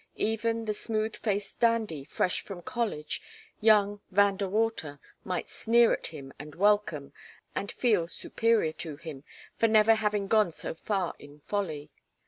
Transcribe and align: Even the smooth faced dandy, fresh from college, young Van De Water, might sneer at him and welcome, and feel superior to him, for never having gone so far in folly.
Even 0.17 0.65
the 0.65 0.73
smooth 0.73 1.15
faced 1.15 1.59
dandy, 1.59 2.03
fresh 2.03 2.41
from 2.41 2.63
college, 2.63 3.21
young 3.59 4.01
Van 4.09 4.35
De 4.35 4.49
Water, 4.49 4.99
might 5.23 5.47
sneer 5.47 5.93
at 5.93 6.07
him 6.07 6.33
and 6.39 6.55
welcome, 6.55 7.13
and 7.55 7.71
feel 7.71 8.07
superior 8.07 8.71
to 8.73 8.95
him, 8.97 9.23
for 9.57 9.67
never 9.67 9.93
having 9.93 10.25
gone 10.27 10.49
so 10.51 10.73
far 10.73 11.13
in 11.19 11.41
folly. 11.41 11.91